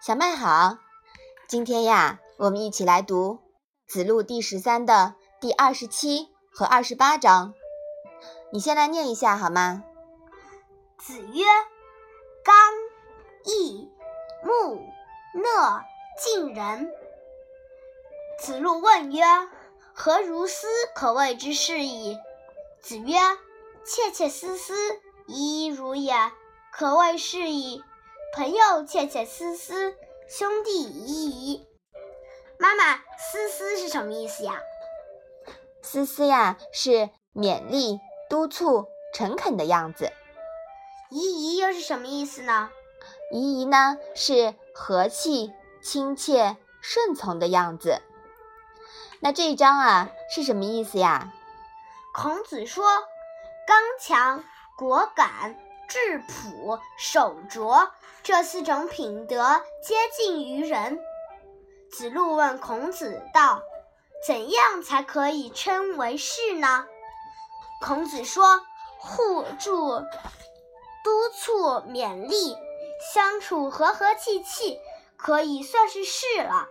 [0.00, 0.78] 小麦好，
[1.48, 3.40] 今天呀，我们一起来读
[3.92, 7.54] 《子路》第十三的第二十七和二十八章。
[8.52, 9.82] 你先来念一下好吗？
[10.98, 11.44] 子曰
[12.44, 12.54] ：“刚、
[13.44, 13.90] 毅、
[14.44, 14.80] 木、
[15.34, 15.82] 讷、
[16.22, 16.92] 近人。”
[18.38, 19.24] 子路问曰
[19.92, 22.16] ：“何如斯可谓之是矣？”
[22.80, 23.18] 子曰
[23.84, 24.74] ：“窃窃私私，
[25.26, 26.14] 已矣如也，
[26.70, 27.82] 可谓是矣。”
[28.36, 29.96] 朋友窃窃私私，
[30.28, 31.66] 兄弟怡怡。
[32.58, 34.60] 妈妈，私私是什么意思呀？
[35.80, 40.12] 私私呀，是勉励、督促、诚恳的样子。
[41.08, 42.68] 怡怡又是什么意思呢？
[43.32, 45.50] 怡怡呢，是和气、
[45.82, 48.02] 亲切、顺从的样子。
[49.20, 51.32] 那这一章啊，是什么意思呀？
[52.12, 52.84] 孔子说
[53.66, 54.44] ：“刚强、
[54.76, 55.56] 果敢。”
[55.88, 57.90] 质朴、守拙
[58.22, 61.00] 这四种品德接近于人。
[61.90, 63.62] 子路问孔子道
[64.26, 66.86] ：“怎样才可以称为士呢？”
[67.80, 68.62] 孔子说
[68.98, 70.00] ：“互助、
[71.04, 72.56] 督促、勉励，
[73.14, 74.80] 相处和和气气，
[75.16, 76.68] 可以算是士了。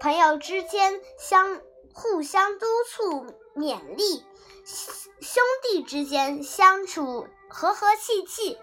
[0.00, 1.60] 朋友之间相
[1.92, 4.24] 互相督促、勉励，
[5.20, 8.58] 兄弟之间相处。”和和气气，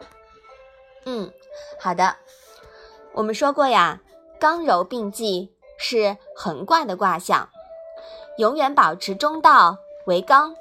[1.08, 1.34] 嗯，
[1.80, 2.18] 好的。
[3.14, 4.00] 我们说过呀，
[4.40, 7.50] 刚柔并济是横卦的卦象，
[8.38, 10.56] 永远保持中道为刚，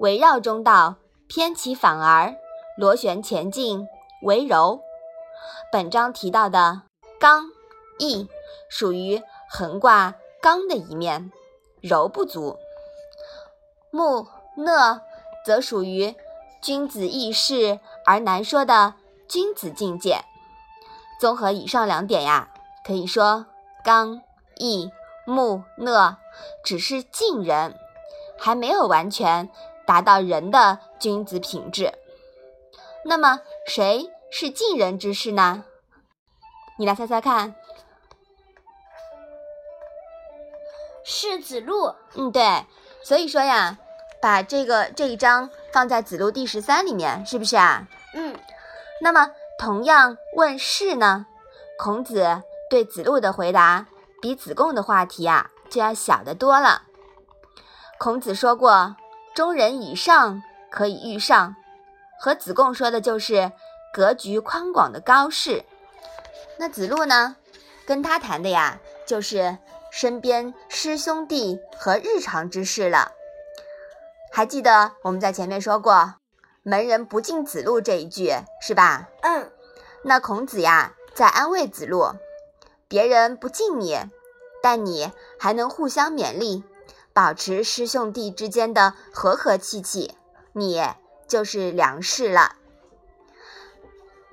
[0.00, 0.96] 围绕中道
[1.28, 2.36] 偏其反而
[2.76, 3.88] 螺旋前进
[4.22, 4.82] 为柔。
[5.72, 6.82] 本章提到的
[7.18, 7.46] 刚
[7.98, 8.28] 毅
[8.68, 11.32] 属于横卦刚的一面，
[11.86, 12.56] 柔不足。
[13.90, 15.00] 木讷
[15.44, 16.14] 则属于。
[16.62, 18.94] 君子易事而难说的
[19.28, 20.24] 君子境界，
[21.20, 22.48] 综合以上两点呀，
[22.84, 23.46] 可以说
[23.84, 24.20] 刚
[24.56, 24.90] 毅
[25.26, 26.16] 木讷
[26.64, 27.78] 只是近人，
[28.36, 29.48] 还没有完全
[29.86, 31.92] 达到人的君子品质。
[33.04, 35.62] 那么谁是近人之士呢？
[36.78, 37.54] 你来猜猜看。
[41.06, 41.94] 是子路。
[42.16, 42.66] 嗯，对。
[43.02, 43.78] 所以说呀。
[44.18, 47.86] 把这个这一章放在子路第十三里面，是不是啊？
[48.14, 48.34] 嗯。
[49.00, 51.26] 那么同样问是呢，
[51.78, 53.86] 孔子对子路的回答
[54.20, 56.82] 比子贡的话题啊就要小得多了。
[57.98, 58.96] 孔子说过
[59.36, 61.54] “中人以上可以遇上”，
[62.18, 63.52] 和子贡说的就是
[63.92, 65.62] 格局宽广的高士。
[66.58, 67.36] 那子路呢，
[67.86, 69.58] 跟他谈的呀就是
[69.98, 73.12] 身边师兄弟和日常之事了。
[74.30, 76.16] 还记得我们在前面说过
[76.62, 78.30] “门人不进子路”这一句
[78.60, 79.08] 是吧？
[79.22, 79.50] 嗯。
[80.02, 82.10] 那孔子呀，在安慰子路：
[82.86, 83.98] 别人不敬你，
[84.62, 86.62] 但你还能互相勉励，
[87.14, 90.14] 保持师兄弟之间的和和气气，
[90.52, 90.84] 你
[91.26, 92.56] 就是良士了。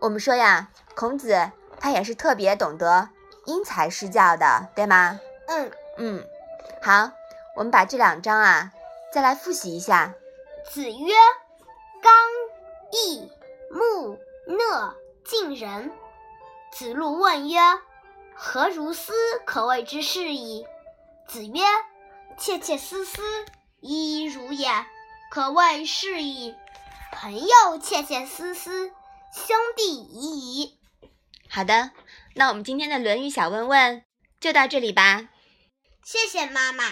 [0.02, 3.08] 我们说呀，孔子他也是特别懂得
[3.46, 5.22] 因材施教的，对吗？
[5.54, 6.28] 嗯嗯。
[6.82, 7.12] 好，
[7.56, 8.72] 我们把这两章啊。
[9.14, 10.14] 再来复习一下。
[10.72, 11.14] 子曰
[12.02, 12.12] ：“刚、
[12.92, 13.32] 毅、
[13.70, 15.92] 木、讷、近人。”
[16.74, 17.60] 子路问曰
[18.34, 19.14] ：“何如斯
[19.46, 20.66] 可谓之是矣？”
[21.30, 21.62] 子曰
[22.40, 23.22] ：“窃窃私私，
[23.82, 24.68] 已矣如也，
[25.30, 26.56] 可谓是矣。
[27.12, 28.88] 朋友窃窃私私，
[29.32, 30.80] 兄弟怡怡。”
[31.52, 31.92] 好的，
[32.34, 34.04] 那我们今天的《论语》小问问
[34.40, 35.30] 就到这里吧。
[36.04, 36.84] 谢谢妈妈。